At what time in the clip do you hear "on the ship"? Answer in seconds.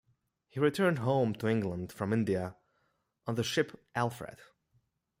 3.27-3.79